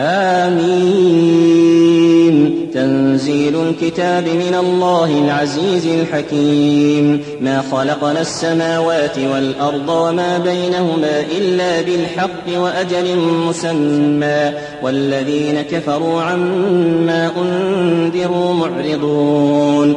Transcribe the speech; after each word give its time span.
آمين. 0.00 1.58
تنزيل 2.74 3.56
الكتاب 3.68 4.24
من 4.24 4.56
الله 4.60 5.24
العزيز 5.24 5.86
الحكيم. 5.86 7.20
ما 7.40 7.62
خلقنا 7.72 8.20
السماوات 8.20 9.18
والأرض 9.18 9.88
وما 9.88 10.38
بينهما 10.38 11.24
إلا 11.38 11.80
بالحق 11.80 12.60
وأجل 12.60 13.16
مسمى. 13.48 14.52
والذين 14.82 15.62
كفروا 15.62 16.22
عما 16.22 17.30
أنذروا 17.42 18.54
معرضون. 18.54 19.96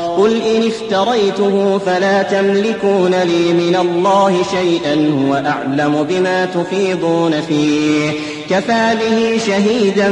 قل 0.21 0.41
إن 0.41 0.67
افتريته 0.67 1.77
فلا 1.77 2.23
تملكون 2.23 3.15
لي 3.15 3.53
من 3.53 3.75
الله 3.81 4.43
شيئا 4.51 4.93
هو 4.93 5.35
أعلم 5.35 6.03
بما 6.09 6.45
تفيضون 6.45 7.41
فيه 7.41 8.11
كفى 8.49 8.95
به 8.99 9.37
شهيدا 9.47 10.09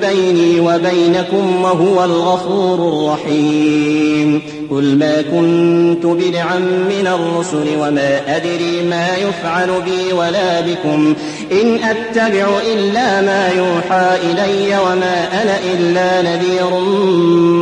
بيني 0.00 0.60
وبينكم 0.60 1.62
وهو 1.62 2.04
الغفور 2.04 2.88
الرحيم 2.88 4.42
قل 4.70 4.96
ما 4.96 5.22
كنت 5.22 6.06
بدعا 6.06 6.58
من 6.58 7.06
الرسل 7.06 7.66
وما 7.78 8.36
أدري 8.36 8.82
ما 8.90 9.08
يفعل 9.16 9.68
بي 9.84 10.12
ولا 10.12 10.60
بكم 10.60 11.14
إن 11.52 11.74
أتبع 11.74 12.46
إلا 12.74 13.20
ما 13.20 13.48
يوحى 13.48 14.16
إلي 14.30 14.78
وما 14.78 15.42
أنا 15.42 15.58
إلا 15.74 16.22
نذير 16.22 16.80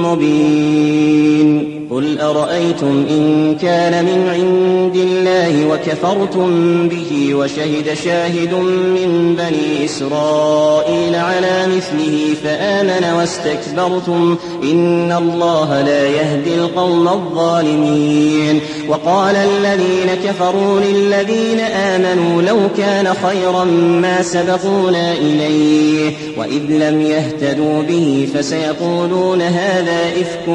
مبين 0.08 1.69
قل 2.00 2.20
أرأيتم 2.20 3.06
إن 3.10 3.56
كان 3.62 4.04
من 4.04 4.28
عند 4.28 4.96
الله 4.96 5.66
وكفرتم 5.66 6.48
به 6.88 7.34
وشهد 7.34 7.94
شاهد 8.04 8.54
من 8.54 9.36
بني 9.38 9.84
إسرائيل 9.84 11.14
على 11.14 11.66
مثله 11.76 12.34
فآمن 12.44 13.16
واستكبرتم 13.18 14.36
إن 14.62 15.12
الله 15.12 15.82
لا 15.82 16.06
يهدي 16.06 16.54
القوم 16.54 17.08
الظالمين 17.08 18.60
وقال 18.88 19.36
الذين 19.36 20.14
كفروا 20.24 20.80
للذين 20.80 21.60
آمنوا 21.60 22.42
لو 22.42 22.58
كان 22.76 23.14
خيرا 23.14 23.64
ما 24.02 24.22
سبقونا 24.22 25.12
إليه 25.12 26.12
وإذ 26.36 26.62
لم 26.68 27.00
يهتدوا 27.00 27.82
به 27.82 28.28
فسيقولون 28.34 29.42
هذا 29.42 30.00
إفك 30.20 30.50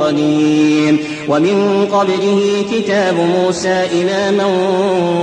قديم 0.00 0.81
الرحيم 0.90 0.98
ومن 1.28 1.86
قبله 1.92 2.64
كتاب 2.72 3.14
موسى 3.14 3.86
إماما 4.02 4.44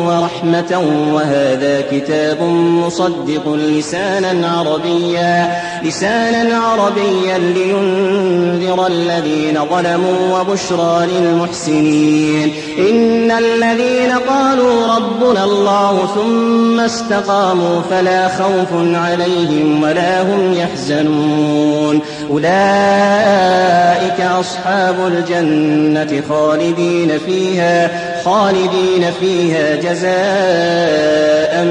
ورحمة 0.08 0.82
وهذا 1.14 1.82
كتاب 1.92 2.42
مصدق 2.86 3.54
لسانا 3.54 4.48
عربيا 4.48 5.62
لسانا 5.84 6.58
عربيا 6.58 7.38
لينذر 7.38 8.88
الذين 8.88 9.60
ظلموا 9.72 10.40
وبشرى 10.40 11.08
للمحسنين. 11.08 12.54
إن 12.90 13.32
الذين 13.32 14.12
قالوا 14.30 14.96
ربنا 14.96 15.44
الله 15.44 16.10
ثم 16.16 16.80
استقاموا 16.80 17.82
فلا 17.90 18.28
خوف 18.28 18.72
عليهم 18.74 19.84
ولا 19.84 20.22
هم 20.22 20.54
يحزنون. 20.54 22.02
أولئك 22.30 24.22
أصحاب 24.22 24.96
الجنة 25.08 26.22
خالدين 26.30 27.12
فيها 27.26 27.90
خالدين 28.24 29.12
فيها 29.20 29.76
جزاء 29.76 31.66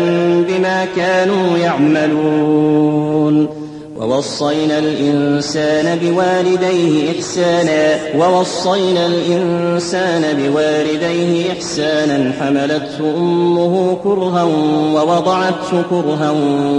بما 0.49 0.87
كانوا 0.97 1.59
يعملون. 1.59 3.58
ووصينا 3.99 4.79
الإنسان 4.79 5.99
بوالديه 5.99 7.13
إحسانا 7.13 7.99
ووصينا 8.17 9.07
الإنسان 9.07 10.23
بوالديه 10.37 11.53
إحسانا 11.53 12.33
حملته 12.41 13.15
أمه 13.17 13.97
كرها 14.05 14.43
ووضعته 14.95 15.83
كرها 15.91 16.31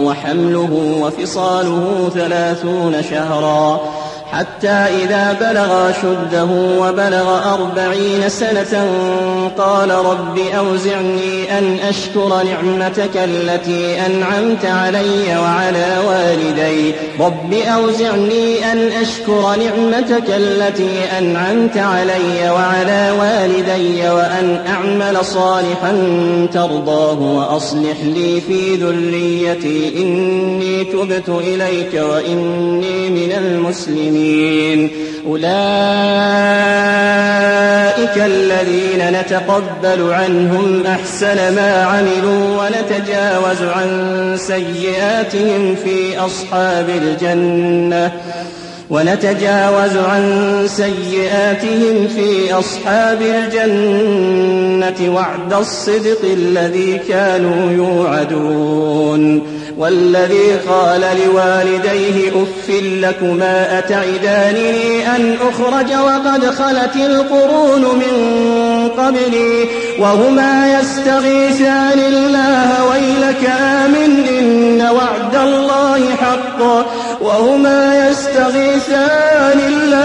وحمله 0.06 1.00
وفصاله 1.02 2.10
ثلاثون 2.14 3.04
شهرا. 3.04 3.80
حتى 4.32 4.68
إذا 4.68 5.38
بلغ 5.42 5.92
شده 6.02 6.48
وبلغ 6.80 7.54
أربعين 7.54 8.30
سنة 8.30 8.88
قال 9.58 9.92
رب 9.92 10.40
أوزعني 10.58 11.58
أن 11.58 11.78
أشكر 11.90 12.44
نعمتك 12.44 13.18
التي 13.18 14.06
أنعمت 14.06 14.66
علي 14.66 15.38
وعلى 15.38 15.98
والدي. 16.08 16.94
رب 17.20 17.54
أوزعني 17.54 18.72
أن 18.72 18.78
أشكر 19.02 19.56
نعمتك 19.56 20.30
التي 20.30 21.04
أنعمت 21.18 21.78
علي 21.78 22.50
وعلى 22.50 23.14
والدي 23.20 24.10
وأن 24.10 24.66
أعمل 24.68 25.26
صالحا 25.26 25.92
ترضاه 26.54 27.20
وأصلح 27.20 27.98
لي 28.04 28.42
في 28.42 28.76
ذريتي. 28.76 30.04
إني 30.04 30.84
تبت 30.84 31.30
إليك 31.30 31.94
وإني 31.94 33.10
من 33.10 33.32
المسلمين. 33.32 34.19
المسلمين 34.20 34.90
أولئك 35.28 35.50
الذين 38.18 39.20
نتقبل 39.20 40.14
عنهم 40.14 40.84
أحسن 40.86 41.56
ما 41.56 41.84
عملوا 41.84 42.64
ونتجاوز 42.64 43.62
عن 43.62 43.90
سيئاتهم 44.38 45.76
في 45.76 46.20
أصحاب 46.20 46.90
الجنة. 46.90 48.12
ونتجاوز 48.90 49.98
عن 49.98 50.64
سيئاتهم 50.68 52.08
في 52.08 52.54
أصحاب 52.54 53.22
الجنة 53.22 55.16
وعد 55.16 55.54
الصدق 55.54 56.22
الذي 56.24 57.00
كانوا 57.10 57.72
يوعدون. 57.72 59.59
والذي 59.78 60.54
قال 60.70 61.02
لوالديه 61.02 62.30
أف 62.30 62.70
لكما 62.84 63.80
أتعدانني 63.80 65.16
أن 65.16 65.38
أخرج 65.50 65.94
وقد 65.94 66.46
خلت 66.46 66.96
القرون 66.96 67.82
من 67.82 68.40
قبلي 68.98 69.66
وهما 70.00 70.80
يستغيثان 70.80 72.00
الله 72.00 72.86
ويلك 72.90 73.52
آمن 73.62 74.26
إن 74.40 74.82
وعد 74.82 75.36
الله 75.36 76.00
حق 76.22 76.62
وهما 77.22 78.10
يستغيثان 78.10 79.60
الله 79.68 79.99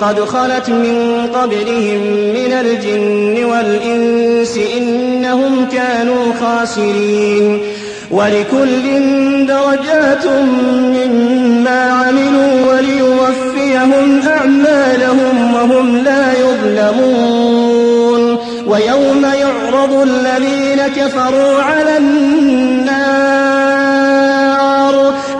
قد 0.01 0.21
خلت 0.21 0.69
من 0.69 1.27
قبلهم 1.35 2.01
من 2.35 2.53
الجن 2.53 3.45
والإنس 3.45 4.59
إنهم 4.77 5.69
كانوا 5.73 6.33
خاسرين. 6.41 7.61
ولكل 8.11 9.47
درجات 9.47 10.27
مما 10.67 11.91
عملوا 11.91 12.75
وليوفيهم 12.75 14.21
أعمالهم 14.27 15.55
وهم 15.55 15.97
لا 15.97 16.33
يظلمون. 16.33 17.38
يعرض 19.79 19.93
الذين 19.93 20.81
كفروا 20.97 21.63
على 21.63 21.97
النار. 21.97 22.99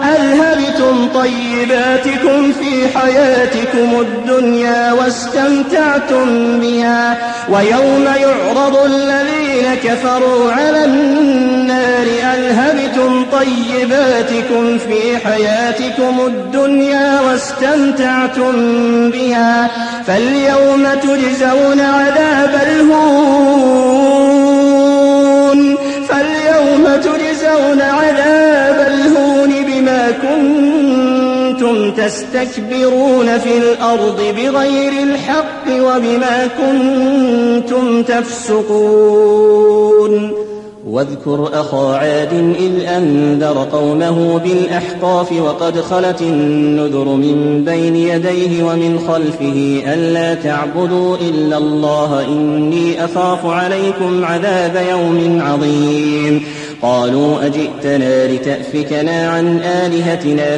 أذهبتم 0.03 1.09
طيباتكم 1.13 2.51
في 2.51 2.97
حياتكم 2.97 3.99
الدنيا 3.99 4.93
واستمتعتم 4.93 6.59
بها. 6.59 7.17
ويوم 7.49 8.05
يعرض 8.05 8.77
الذين 8.85 9.38
كفروا 9.83 10.51
على 10.51 10.85
النار 10.85 12.05
أذهبتم 12.33 13.25
طيباتكم 13.31 14.77
في 14.77 15.17
حياتكم 15.25 16.19
الدنيا 16.25 17.21
واستمتعتم 17.21 18.51
بها 19.11 19.69
فاليوم 20.07 20.87
تجزون 21.03 21.79
عذاب 21.79 22.61
الهون 22.67 24.09
فاليوم 26.09 26.85
تجزون 27.01 27.81
عذاب 27.81 27.98
تستكبرون 31.89 33.37
في 33.37 33.57
الأرض 33.57 34.21
بغير 34.37 34.91
الحق 35.03 35.67
وبما 35.69 36.47
كنتم 36.47 38.03
تفسقون. 38.03 39.69
واذكر 40.89 41.49
أخا 41.53 41.95
عاد 41.95 42.33
إذ 42.59 42.85
أنذر 42.85 43.67
قومه 43.71 44.37
بالأحقاف 44.37 45.31
وقد 45.31 45.81
خلت 45.81 46.21
النذر 46.21 47.05
من 47.05 47.63
بين 47.65 47.95
يديه 47.95 48.63
ومن 48.63 48.99
خلفه 49.07 49.83
ألا 49.93 50.33
تعبدوا 50.33 51.17
إلا 51.17 51.57
الله 51.57 52.25
إني 52.25 53.05
أخاف 53.05 53.45
عليكم 53.45 54.25
عذاب 54.25 54.85
يوم 54.89 55.41
عظيم. 55.41 56.43
قالوا 56.81 57.45
أجئتنا 57.45 58.27
لتأفكنا 58.27 59.29
عن 59.29 59.59
آلهتنا 59.59 60.57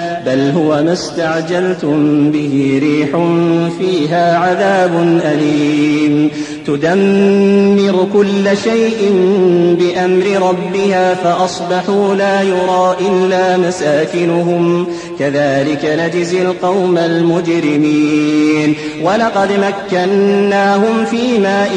بل 0.25 0.39
هو 0.39 0.83
ما 0.83 0.93
استعجلتم 0.93 2.31
به 2.31 2.79
ريح 2.83 3.09
فيها 3.79 4.37
عذاب 4.37 5.21
أليم. 5.25 6.29
تدمر 6.67 8.07
كل 8.13 8.57
شيء 8.63 9.11
بأمر 9.79 10.49
ربها 10.49 11.13
فأصبحوا 11.13 12.15
لا 12.15 12.41
يرى 12.41 12.95
إلا 13.09 13.57
مساكنهم. 13.57 14.87
كذلك 15.19 15.85
نجزي 15.85 16.41
القوم 16.41 16.97
المجرمين. 16.97 18.75
ولقد 19.03 19.49
مكناهم 19.51 21.05
في 21.05 21.39
ماء 21.39 21.69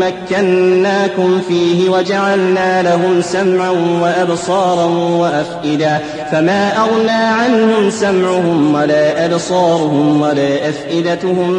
مكناكم 0.00 1.40
فيه 1.48 1.90
وجعلنا 1.90 2.82
لهم 2.82 3.20
سمعا 3.22 3.70
وأبصارا 4.02 4.84
وأفئدة. 5.20 6.00
فما 6.32 6.72
أغنى 6.80 7.10
عنهم 7.10 7.90
سمعهم 7.90 8.74
ولا 8.74 9.26
أبصارهم 9.26 10.20
ولا 10.20 10.68
أفئدتهم 10.68 11.50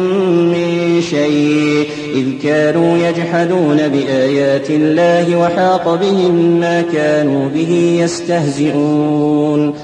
من 0.52 1.02
شيء. 1.10 1.88
إذ 2.14 2.24
كانوا 2.68 2.98
يجحدون 2.98 3.88
بآيات 3.88 4.70
الله 4.70 5.36
وحاق 5.36 5.94
بهم 5.94 6.60
ما 6.60 6.82
كانوا 6.92 7.48
به 7.48 8.00
يستهزئون. 8.04 9.74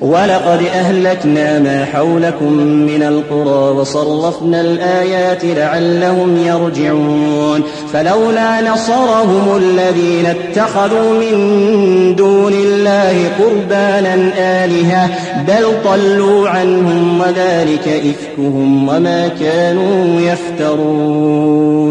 ولقد 0.00 0.62
أهلكنا 0.74 1.58
ما 1.58 1.84
حولكم 1.84 2.52
من 2.62 3.02
القرى 3.02 3.78
وصرفنا 3.78 4.60
الآيات 4.60 5.44
لعلهم 5.44 6.36
يرجعون. 6.46 7.62
فلولا 7.92 8.72
نصرهم 8.72 9.56
الذين 9.56 10.26
اتخذوا 10.26 11.12
من 11.12 11.36
دون 12.16 12.52
الله 12.52 13.30
قربانا 13.38 14.14
آلهة 14.38 15.10
بل 15.48 15.66
ضلوا 15.84 16.48
عنهم 16.48 17.20
وذلك 17.20 17.88
إفكهم 17.88 18.88
وما 18.88 19.28
كانوا 19.28 20.20
يفترون. 20.20 21.81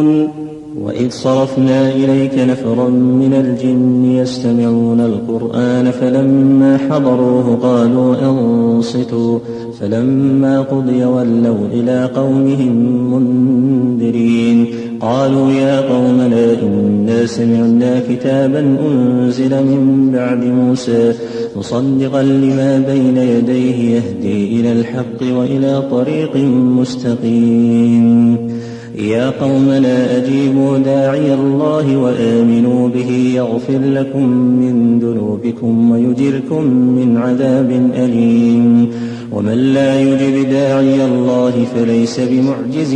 وإذ 1.11 1.19
صرفنا 1.19 1.89
إليك 1.89 2.37
نفرا 2.37 2.89
من 2.89 3.33
الجن 3.33 4.05
يستمعون 4.05 4.99
القرآن 4.99 5.91
فلما 5.91 6.77
حضروه 6.77 7.55
قالوا 7.55 8.15
أنصتوا 8.21 9.39
فلما 9.79 10.61
قضي 10.61 11.05
ولوا 11.05 11.67
إلى 11.73 12.09
قومهم 12.15 12.73
منذرين 13.13 14.67
قالوا 15.01 15.51
يا 15.51 15.81
قومنا 15.81 16.53
إنا 16.61 17.25
سمعنا 17.25 17.99
كتابا 18.09 18.59
أنزل 18.59 19.49
من 19.49 20.11
بعد 20.13 20.43
موسى 20.43 21.13
مصدقا 21.55 22.23
لما 22.23 22.79
بين 22.87 23.17
يديه 23.17 23.95
يهدي 23.95 24.59
إلى 24.59 24.71
الحق 24.71 25.21
وإلى 25.21 25.83
طريق 25.91 26.35
مستقيم 26.79 28.50
يا 28.95 29.29
قومنا 29.29 30.17
أجيبوا 30.17 30.77
داعي 30.77 31.33
الله 31.33 31.97
وآمنوا 31.97 32.89
به 32.89 33.33
يغفر 33.35 33.79
لكم 33.79 34.27
من 34.37 34.99
ذنوبكم 34.99 35.91
ويجركم 35.91 36.63
من 36.65 37.17
عذاب 37.17 37.89
أليم. 37.95 38.89
ومن 39.31 39.57
لا 39.73 40.01
يجب 40.01 40.49
داعي 40.49 41.05
الله 41.05 41.51
فليس 41.75 42.19
بمعجز 42.19 42.95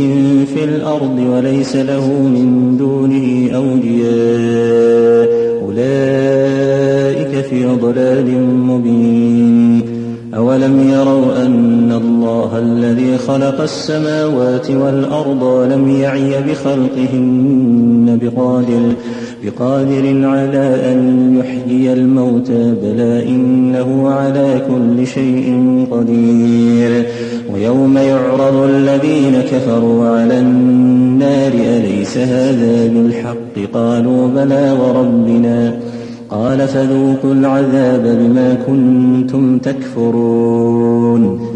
في 0.54 0.64
الأرض 0.64 1.18
وليس 1.32 1.76
له 1.76 2.06
من 2.10 2.76
دونه 2.78 3.50
أولياء. 3.54 5.28
أولئك 5.62 7.44
في 7.44 7.66
ضلال 7.66 8.40
مبين. 8.42 9.82
أولم 10.34 10.88
يروا 10.90 11.46
أن 11.46 11.65
الله 12.46 12.58
الذي 12.58 13.18
خلق 13.18 13.60
السماوات 13.60 14.70
والأرض 14.70 15.72
لم 15.72 15.90
يعي 15.90 16.42
بخلقهن 16.42 18.18
بقادر 18.22 18.92
بقادر 19.44 20.26
على 20.26 20.92
أن 20.92 21.36
يحيي 21.38 21.92
الموتى 21.92 22.74
بلى 22.82 23.28
إنه 23.28 24.08
على 24.08 24.62
كل 24.68 25.06
شيء 25.06 25.86
قدير. 25.90 27.06
ويوم 27.54 27.98
يعرض 27.98 28.56
الذين 28.56 29.40
كفروا 29.40 30.08
على 30.08 30.38
النار 30.38 31.52
أليس 31.52 32.18
هذا 32.18 32.86
بالحق؟ 32.86 33.72
قالوا 33.72 34.28
بلى 34.28 34.76
وربنا. 34.80 35.78
قال 36.30 36.68
فذوقوا 36.68 37.32
العذاب 37.32 38.02
بما 38.02 38.54
كنتم 38.66 39.58
تكفرون. 39.58 41.55